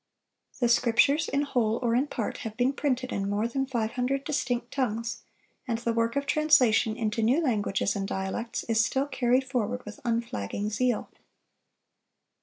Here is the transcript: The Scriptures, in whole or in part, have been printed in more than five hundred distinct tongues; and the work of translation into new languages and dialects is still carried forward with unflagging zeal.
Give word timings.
The 0.59 0.67
Scriptures, 0.67 1.27
in 1.29 1.43
whole 1.43 1.77
or 1.83 1.93
in 1.93 2.07
part, 2.07 2.37
have 2.37 2.57
been 2.57 2.73
printed 2.73 3.11
in 3.11 3.29
more 3.29 3.47
than 3.47 3.67
five 3.67 3.91
hundred 3.91 4.23
distinct 4.23 4.71
tongues; 4.71 5.21
and 5.67 5.77
the 5.77 5.93
work 5.93 6.15
of 6.15 6.25
translation 6.25 6.95
into 6.97 7.21
new 7.21 7.39
languages 7.39 7.95
and 7.95 8.07
dialects 8.07 8.63
is 8.63 8.83
still 8.83 9.05
carried 9.05 9.43
forward 9.43 9.85
with 9.85 9.99
unflagging 10.03 10.71
zeal. 10.71 11.11